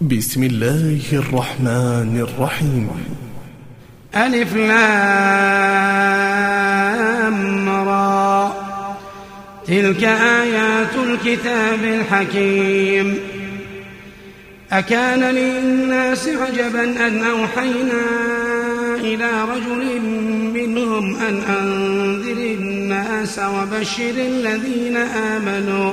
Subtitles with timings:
[0.00, 2.90] بسم الله الرحمن الرحيم.
[4.16, 4.88] ألف لام
[7.68, 8.52] را.
[9.66, 13.18] تلك آيات الكتاب الحكيم.
[14.72, 18.02] أكان للناس عجبا أن أوحينا
[18.94, 20.00] إلى رجل
[20.54, 25.92] منهم أن أنذر الناس وبشر الذين آمنوا.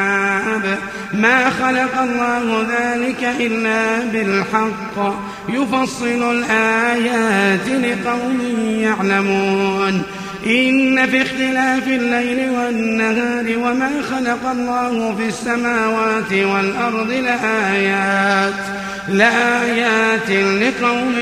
[1.14, 5.16] ما خلق الله ذلك إلا بالحق.
[5.50, 8.42] يفصل الآيات لقوم
[8.80, 10.02] يعلمون.
[10.48, 18.54] إن في اختلاف الليل والنهار وما خلق الله في السماوات والأرض لآيات
[19.10, 21.16] لآيات لقوم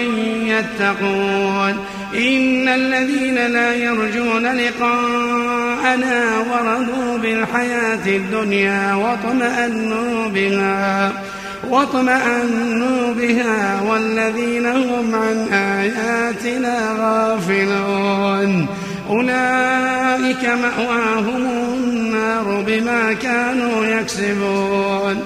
[0.46, 1.86] يتقون.
[2.16, 11.12] إن الذين لا يرجون لقاءنا ورضوا بالحياة الدنيا واطمأنوا بها
[11.69, 18.68] واطمأنوا بها والذين هم عن آياتنا غافلون.
[19.09, 25.24] أولئك مأواهم النار بما كانوا يكسبون.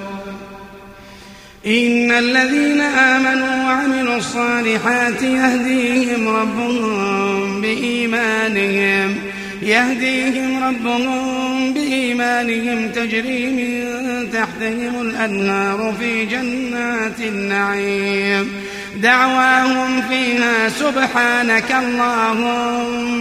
[1.67, 9.15] إن الذين آمنوا وعملوا الصالحات يهديهم ربهم بإيمانهم
[9.61, 18.51] يهديهم ربهم بإيمانهم تجري من تحتهم الأنهار في جنات النعيم.
[18.95, 23.15] دعواهم فيها سبحانك اللهم.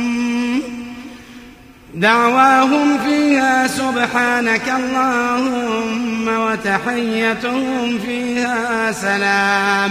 [1.97, 9.91] دعواهم فيها سبحانك اللهم وتحيتهم فيها سلام.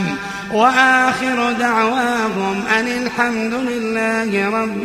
[0.53, 4.83] وآخر دعواهم أن الحمد لله رب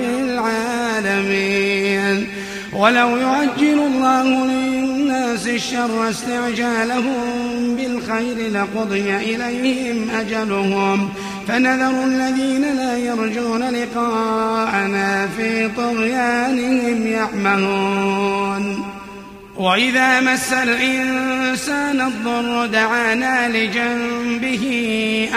[0.99, 2.29] العالمين.
[2.73, 11.09] ولو يعجل الله للناس الشر استعجالهم بالخير لقضي إليهم أجلهم.
[11.49, 18.85] فنذر الذين لا يرجون لقاءنا في طغيانهم يعمهون.
[19.57, 24.65] وإذا مس الإنسان الضر دعانا لجنبه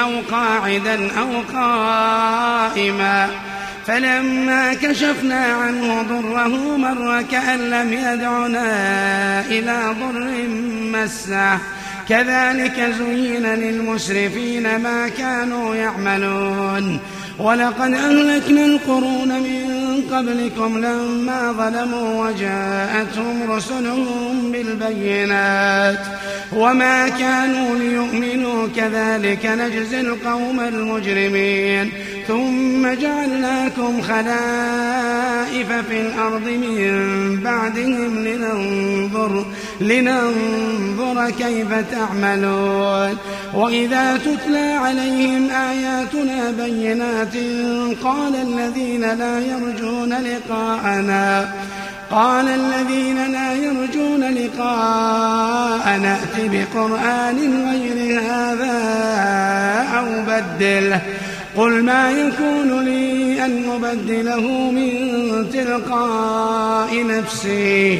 [0.02, 3.30] أو قاعدا أو قائما.
[3.88, 8.70] فلما كشفنا عنه ضره مر كأن لم يدعنا
[9.42, 10.48] إلى ضر
[11.00, 11.58] مسه.
[12.10, 17.00] كذلك زين للمسرفين ما كانوا يعملون.
[17.40, 26.00] ولقد أهلكنا القرون من قبلكم لما ظلموا وجاءتهم رسلهم بالبينات.
[26.54, 31.92] وما كانوا ليؤمنوا كذلك نجزي القوم المجرمين.
[32.28, 39.46] ثم جعلناكم خلائف في الأرض من بعدهم لننظر,
[39.82, 43.18] لننظر كيف تعملون.
[43.54, 47.36] وإذا تتلى عليهم آياتنا بينات
[48.04, 51.54] قال الذين لا يرجون لقاءنا
[52.12, 57.38] قال الذين لا يرجون لقاءنا ائت بقرآن
[57.72, 58.78] غير هذا
[59.98, 61.02] أو بدله.
[61.58, 64.92] قل ما يكون لي أن أبدله من
[65.54, 68.00] تلقاء نفسي.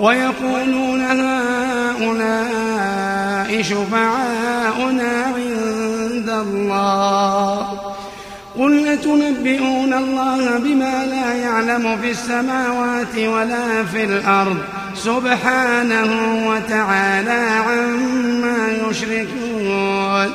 [0.00, 2.48] ويقولون هؤلاء
[3.62, 7.78] شفعاؤنا عند الله.
[8.58, 14.58] قل أتنبئون الله بما لا يعلم في السماوات ولا في الأرض؟
[14.94, 16.10] سبحانه
[16.48, 20.34] وتعالى عما يشركون.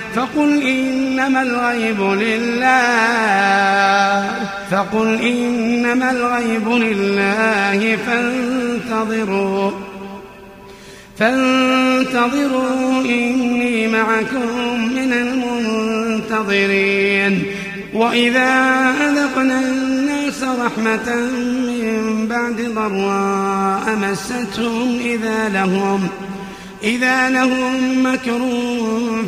[0.15, 2.71] فقل إنما الغيب لله.
[4.71, 7.97] فقل إنما الغيب لله.
[8.07, 9.71] فانتظروا
[11.19, 15.13] فانتظروا إني معكم من
[16.33, 17.43] المنتظرين.
[17.93, 18.49] وإذا
[19.09, 21.15] أذقنا الناس رحمة
[21.67, 26.07] من بعد ضراء مستهم إذا لهم
[26.83, 28.39] إذا لهم مكر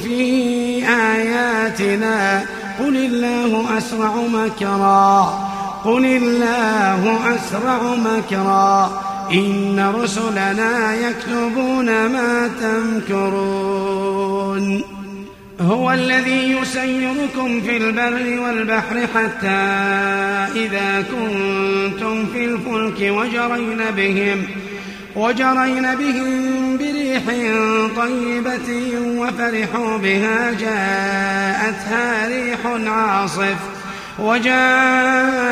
[0.04, 2.46] في آياتنا
[2.80, 5.40] قل الله أسرع مكرا
[5.86, 9.04] قل الله أسرع مكرا.
[9.32, 14.04] إن رسلنا يكتبون ما تمكرون.
[15.62, 19.48] هو الذي يسيركم في البر والبحر حتى
[20.56, 24.46] إذا كنتم في الفلك وجرين بهم.
[25.16, 27.24] وجرين بهم بريح
[27.98, 28.70] طيبة
[29.00, 33.58] وفرحوا بها جاءتها ريح عاصف
[34.20, 35.46] وجاءهم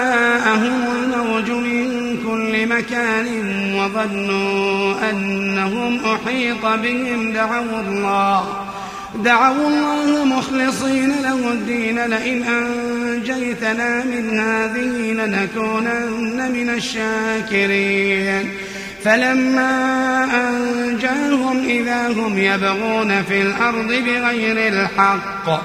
[0.92, 3.28] الموج من كل مكان
[3.76, 7.34] وظنوا أنهم أحيط بهم.
[7.34, 8.68] دعوا الله
[9.16, 18.50] دعوا الله مخلصين له الدين لئن أنجيتنا من هذه لنكونن من الشاكرين.
[19.04, 25.62] فلما أنجاهم إذا هم يبغون في الأرض بغير الحق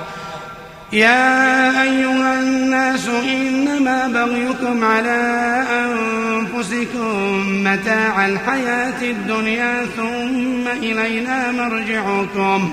[0.92, 12.72] يا أيها الناس إنما بغيكم على أنفسكم متاع الحياة الدنيا ثم إلينا مرجعكم.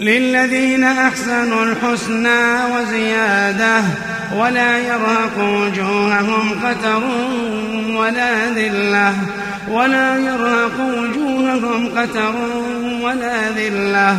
[0.00, 2.40] للذين أحسنوا الحسنى
[2.74, 3.82] وزيادة
[4.38, 7.02] ولا يرهق وجوههم قتر
[7.96, 9.12] ولا ذلة
[9.70, 12.34] ولا يرهق وجوههم قتر
[13.02, 14.16] ولا ذلة.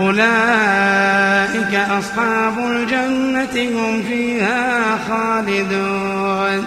[0.00, 6.64] أولئك أصحاب الجنة هم فيها خالدون.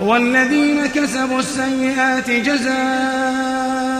[0.00, 3.99] والذين كسبوا السيئات جزاء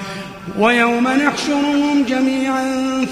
[0.61, 2.65] ويوم نحشرهم جميعا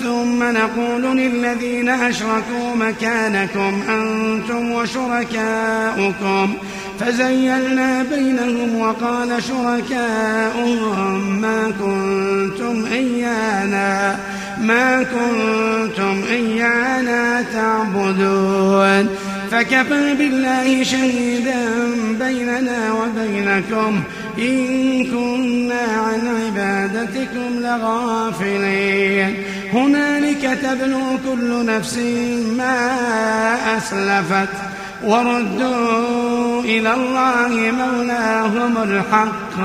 [0.03, 6.53] ثم نقول للذين أشركوا مكانكم أنتم وشركاؤكم.
[6.99, 14.19] فزيلنا بينهم وقال شركاؤهم ما كنتم إيانا
[14.61, 19.09] ما كنتم إيانا تعبدون.
[19.51, 21.61] فكفى بالله شهيدا
[22.19, 24.01] بيننا وبينكم.
[24.41, 29.43] إن كنا عن عبادتكم لغافلين.
[29.73, 31.97] هنالك تبلو كل نفس
[32.57, 32.77] ما
[33.77, 34.53] أسلفت
[35.03, 39.55] وردوا إلى الله مولاهم الحق.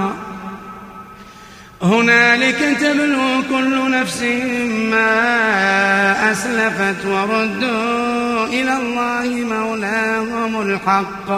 [1.83, 4.23] هنالك تبلو كل نفس
[4.91, 5.13] ما
[6.33, 11.29] أسلفت وردوا إلى الله مولاهم الحق.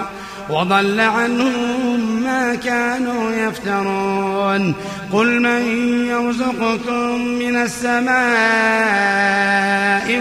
[0.50, 4.74] وضل عنهم ما كانوا يفترون.
[5.12, 5.62] قل من
[6.08, 8.16] يرزقكم من السماء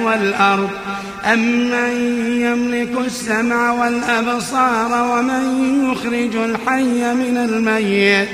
[0.03, 0.69] والأرض
[1.25, 1.39] أم
[1.69, 1.91] من
[2.41, 5.43] يملك السمع والأبصار ومن
[5.91, 8.29] يخرج الحي من الميت؟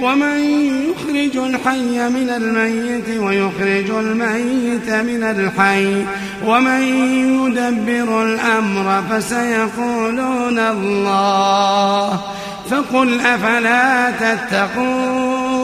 [0.00, 0.40] ومن
[0.90, 6.04] يخرج الحي من الميت ويخرج الميت من الحي؟
[6.46, 6.82] ومن
[7.40, 12.20] يدبر الأمر فسيقولون الله
[12.70, 15.60] فقل أفلا تتقون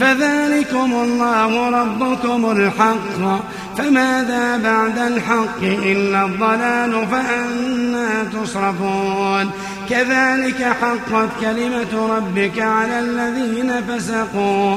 [0.00, 3.40] فذلكم الله ربكم الحق
[3.76, 9.50] فماذا بعد الحق إلا الضلال فأنا تصرفون
[9.90, 14.76] كذلك حقت كلمة ربك على الذين فسقوا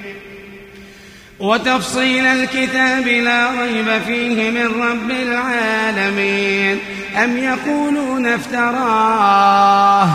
[1.41, 6.77] وتفصيل الكتاب لا ريب فيه من رب العالمين.
[7.23, 10.09] أم يقولون افتراه؟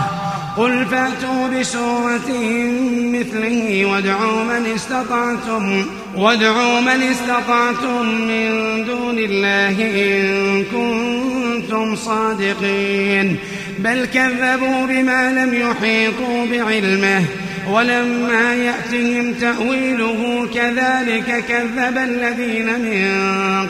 [0.57, 2.29] قل فأتوا بسورة
[3.13, 8.49] مثله وادعوا من استطعتم وادعوا من استطعتم من
[8.85, 13.37] دون الله إن كنتم صادقين.
[13.79, 17.23] بل كذبوا بما لم يحيطوا بعلمه
[17.71, 23.07] ولما يأتهم تأويله كذلك كذب الذين من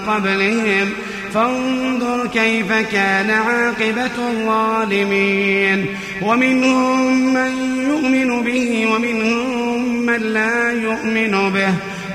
[0.08, 0.90] قبلهم.
[1.34, 5.86] فانظر كيف كان عاقبة الظالمين.
[6.22, 7.52] ومنهم من
[7.90, 11.74] يؤمن به ومنهم من لا يؤمن به.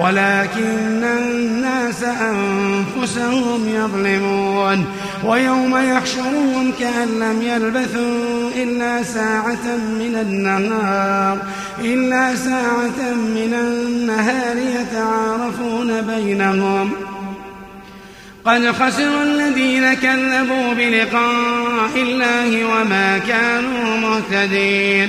[0.00, 4.84] ولكن الناس أنفسهم يظلمون
[5.24, 11.38] ويوم يحشرهم كأن لم يلبثوا إلا ساعة من النهار
[11.80, 16.92] إلا ساعة من النهار يتعارفون بينهم.
[18.44, 25.08] قد خسر الذين كذبوا بلقاء الله وما كانوا مهتدين.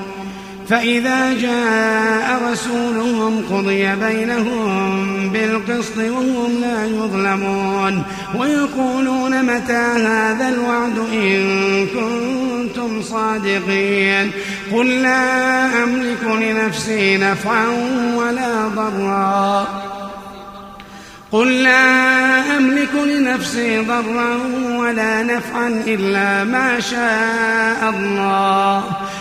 [0.69, 8.03] فإذا جاء رسولهم قضي بينهم بالقسط وهم لا يظلمون
[8.35, 14.31] ويقولون متى هذا الوعد إن كنتم صادقين
[14.73, 17.67] قل لا أملك لنفسي نفعا
[18.15, 19.67] ولا ضرا
[21.31, 24.37] قل لا أملك لنفسي ضرا
[24.77, 28.83] ولا نفعا إلا ما شاء الله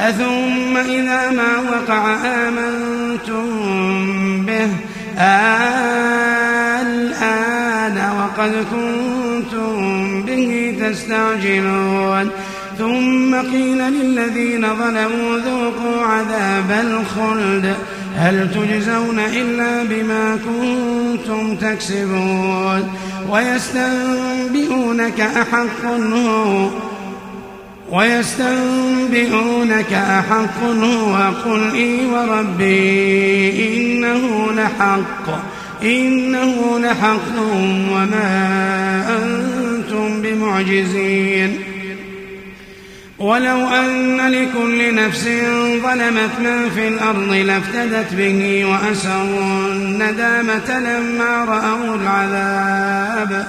[0.00, 3.46] أثم إذا ما وقع آمنتم
[4.46, 4.68] به.
[6.82, 12.30] الآن وقد كنتم به تستعجلون.
[12.78, 17.74] ثم قيل للذين ظلموا ذوقوا عذاب الخلد.
[18.16, 22.94] هل تجزون إلا بما كنتم تكسبون؟
[23.30, 26.68] ويستنبئونك أحق هو.
[27.90, 35.26] ويستنبئونك أحق هو قل إي وربي إنه لحق
[35.82, 37.38] إنه لحق
[37.92, 38.32] وما
[39.22, 41.58] أنتم بمعجزين.
[43.18, 45.28] ولو أن لكل نفس
[45.82, 53.46] ظلمت ما في الأرض لافتدت به وأسروا الندامة لما رأوا العذاب.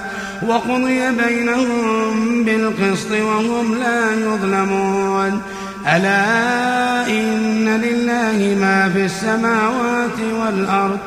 [0.48, 5.42] وقضي بينهم بالقسط وهم لا يظلمون.
[5.86, 10.98] ألا إن لله ما في السماوات والأرض؟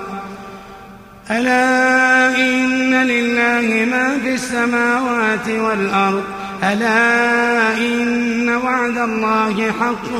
[1.32, 6.24] ألا إن لله ما في السماوات والأرض؟
[6.64, 10.20] ألا إن وعد الله حق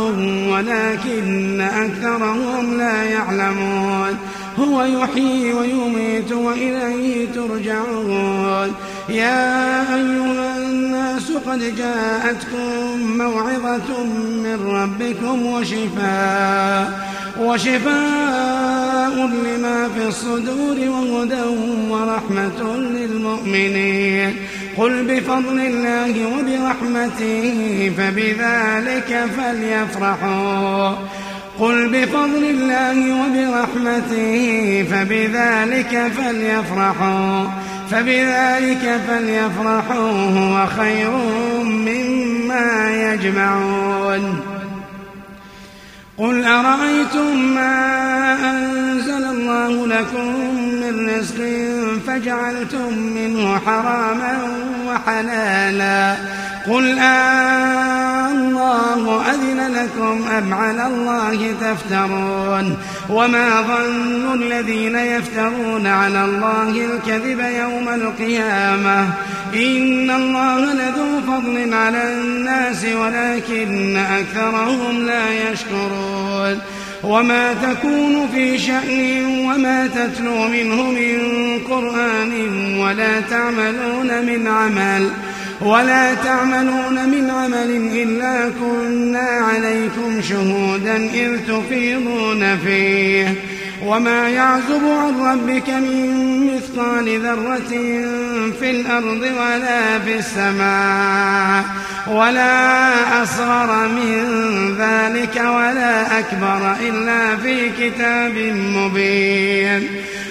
[0.50, 4.18] ولكن أكثرهم لا يعلمون.
[4.60, 8.72] هو يحيي ويميت وإليه ترجعون.
[9.12, 14.04] يا أيها الناس قد جاءتكم موعظة
[14.44, 21.44] من ربكم وشفاء وشفاء لما في الصدور وهدى
[21.90, 24.36] ورحمة للمؤمنين.
[24.78, 30.96] قل بفضل الله وبرحمته فبذلك فليفرحوا.
[31.60, 34.36] قل بفضل الله وبرحمته
[34.92, 37.46] فبذلك فليفرحوا.
[37.92, 41.12] فبذلك فليفرحوا هو خير
[41.64, 44.40] مما يجمعون.
[46.18, 50.26] قل أرأيتم ما أنزل الله لكم
[50.56, 51.38] من رزق
[52.08, 54.38] فجعلتم منه حراما
[54.88, 56.16] وحلالا؟
[56.68, 62.78] قل آه الله أذن لكم أم على الله تفترون؟
[63.10, 69.08] وما ظن الذين يفترون على الله الكذب يوم القيامة
[69.54, 76.60] إن الله لذو فضل على الناس ولكن أكثرهم لا يشكرون
[77.04, 81.20] وما تكون في شأن وما تتلو منه من
[81.70, 82.32] قرآن
[82.80, 85.10] ولا تعملون من عمل
[85.62, 93.36] ولا تعملون من عمل إلا كنا عليكم شهودا إذ تفيضون فيه.
[93.86, 97.70] وما يعزب عن ربك من مثقال ذرة
[98.60, 101.64] في الأرض ولا في السماء
[102.08, 104.24] ولا أصغر من
[104.80, 109.88] ذلك ولا أكبر إلا في كتاب مبين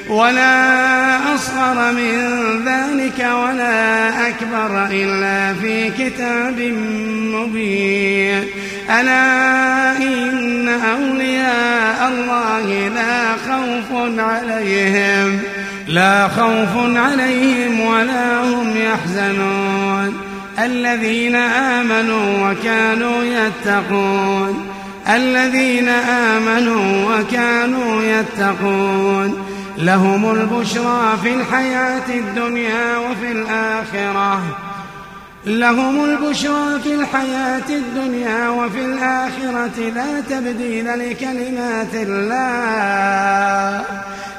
[0.09, 2.16] ولا أصغر من
[2.64, 6.61] ذلك ولا أكبر إلا في كتاب
[7.35, 8.45] مبين.
[8.91, 15.39] ألا إن أولياء الله لا خوف عليهم
[15.89, 20.21] لا خوف عليهم ولا هم يحزنون.
[20.59, 24.67] الذين آمنوا وكانوا يتقون
[25.15, 29.50] الذين آمنوا وكانوا يتقون.
[29.81, 34.43] لهم البشرى في الحياة الدنيا وفي الآخرة.
[35.47, 43.85] لهم البشرى في الحياة الدنيا وفي الآخرة لا تبديل لكلمات الله.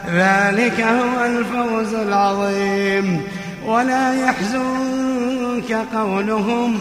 [0.07, 3.21] ذلك هو الفوز العظيم.
[3.65, 6.79] ولا يحزنك قولهم.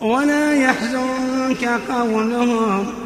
[0.00, 3.05] ولا يحزنك قولهم.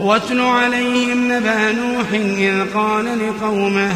[0.00, 3.92] واتل عليهم نبأ نوح إذ قال لقومه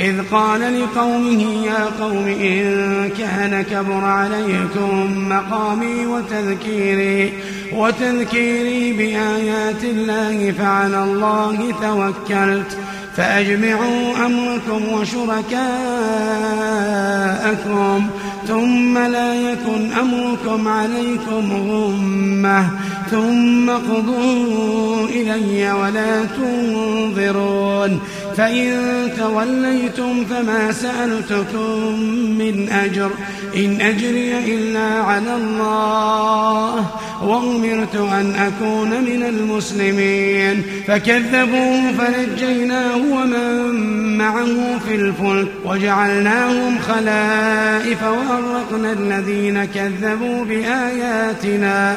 [0.00, 7.32] إذ قال لقومه يا قوم إن كان كبر عليكم مقامي وتذكيري
[7.72, 12.76] وتذكيري بآيات الله فعلى الله توكلت
[13.16, 15.58] فأجمعوا أمركم وشركاءكم
[18.48, 22.70] ثم لا يكن أمركم عليكم غمة.
[23.10, 28.00] ثم قضوا إلي ولا تنظرون.
[28.36, 28.72] فإن
[29.18, 31.98] توليتم فما سألتكم
[32.38, 33.10] من أجر.
[33.56, 36.86] إن أجري إلا على الله.
[37.22, 40.62] وأمرت أن أكون من المسلمين.
[40.86, 45.48] فكذبوه فنجيناه ومن معه في الفلك.
[45.64, 51.96] وجعلناهم خلائف وأرقنا الذين كذبوا بآياتنا.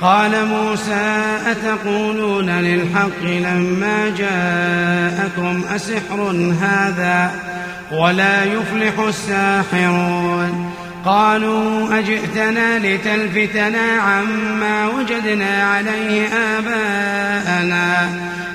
[0.00, 7.30] قال موسى أتقولون للحق لما جاءكم أسحر هذا
[7.92, 10.72] ولا يفلح الساحرون؟
[11.04, 18.08] قالوا أجئتنا لتلفتنا عما وجدنا عليه آباءنا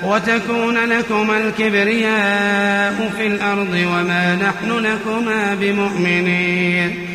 [0.04, 7.15] وتكون لكما الكبرياء في الأرض وما نحن لكما بمؤمنين.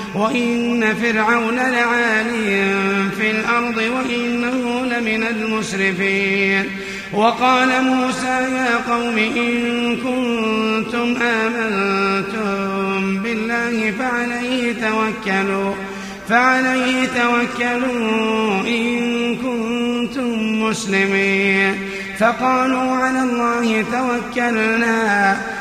[0.15, 2.73] وإن فرعون لعالي
[3.17, 6.65] في الأرض وإنه لمن المسرفين.
[7.13, 15.73] وقال موسى يا قوم إن كنتم آمنتم بالله فعليه توكلوا
[16.29, 21.75] فعليه توكلوا إن كنتم مسلمين.
[22.19, 25.37] فقالوا على الله توكلنا.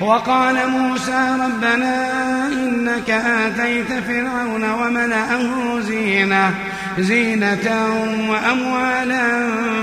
[0.00, 2.06] وقال موسى ربنا
[2.52, 6.54] إنك آتيت فرعون وملأه زينة
[6.98, 7.88] زينة
[8.28, 9.28] وأموالا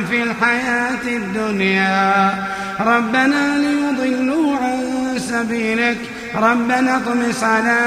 [0.10, 2.34] في الحياة الدنيا.
[2.80, 4.80] ربنا ليضلوا عن
[5.18, 5.98] سبيلك.
[6.36, 7.80] ربنا اطمس على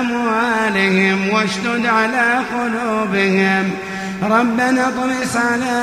[0.00, 3.70] أموالهم واشتد على قلوبهم.
[4.22, 5.76] ربنا اطمس على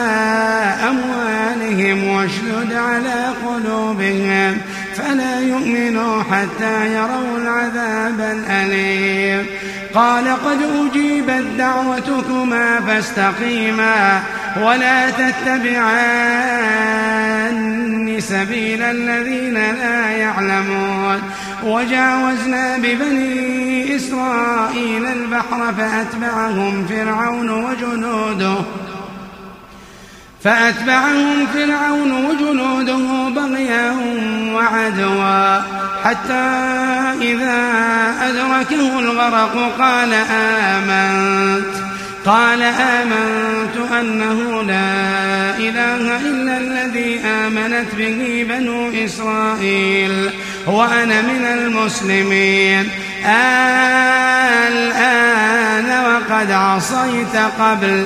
[0.89, 4.57] أموالهم واشدد على قلوبهم.
[5.01, 9.45] فلا يؤمنوا حتى يروا العذاب الأليم؟
[9.93, 14.21] قال قد أجيبت دعوتكما فاستقيما
[14.61, 16.21] ولا تتبعان
[18.19, 21.21] سبيل الذين لا يعلمون.
[21.63, 28.55] وجاوزنا ببني إسرائيل البحر فأتبعهم فرعون وجنوده.
[30.43, 33.95] فأتبعهم فرعون وجنوده بغيا
[34.53, 35.61] وعدوا
[36.03, 36.49] حتى
[37.21, 37.61] إذا
[38.21, 41.65] أدركه الغرق قال آمنت
[42.25, 50.29] قال آمنت أنه لا إله إلا الذي آمنت به بنو إسرائيل
[50.67, 52.89] وأنا من المسلمين
[54.67, 58.05] الآن وقد عصيت قبل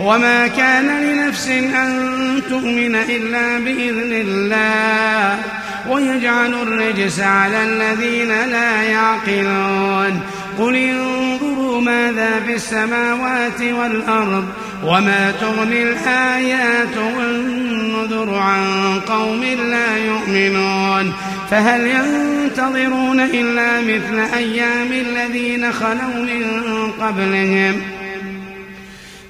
[0.00, 5.38] وما كان لنفس أن تؤمن إلا بإذن الله.
[5.88, 10.20] ويجعل الرجس على الذين لا يعقلون.
[10.58, 14.44] قل انظروا ماذا في السماوات والأرض
[14.84, 18.64] وما تغني الآيات والنذر عن
[19.08, 21.12] قوم لا يؤمنون.
[21.50, 26.44] فهل ينتظرون إلا مثل أيام الذين خلوا من
[27.00, 27.99] قبلهم؟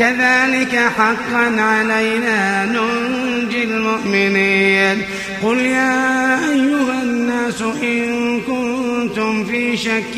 [0.00, 5.02] كذلك حقا علينا ننجي المؤمنين.
[5.42, 10.16] قل يا أيها الناس إن كنتم في شك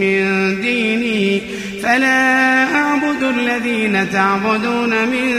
[0.00, 0.24] من
[0.60, 1.42] ديني
[1.82, 5.34] فلا أعبد الذين تعبدون من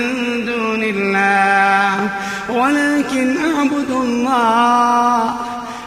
[0.45, 2.09] دون الله
[2.49, 5.35] ولكن أعبد الله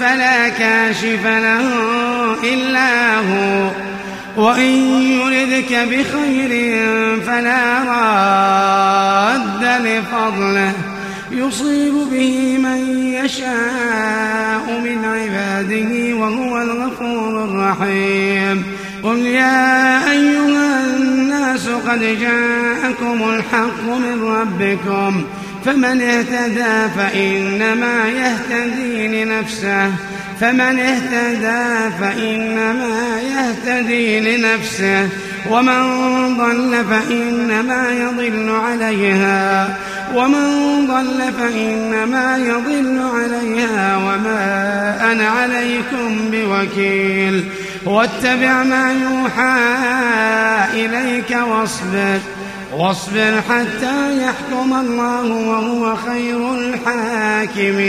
[0.00, 1.66] فلا كاشف له
[2.52, 3.70] إلا هو.
[4.36, 6.50] وإن يردك بخير
[7.26, 10.72] فلا راد لفضله.
[11.30, 18.64] يصيب به من يشاء من عباده وهو الغفور الرحيم.
[19.02, 25.24] قل يا أيها الناس قد جاءكم الحق من ربكم.
[25.64, 29.92] فمن اهتدى فإنما يهتدي لنفسه.
[30.40, 35.08] فمن اهتدى فإنما يهتدي لنفسه.
[35.50, 35.82] ومن
[36.36, 39.76] ضل فإنما يضل عليها.
[40.14, 40.46] ومن
[40.86, 43.96] ضل فإنما يضل عليها.
[43.96, 47.44] وما أنا عليكم بوكيل.
[47.84, 49.58] واتبع ما يوحى
[50.74, 52.18] إليك واصبر.
[52.72, 57.80] واصبر حتى يحكم الله وهو خير الحاكمين.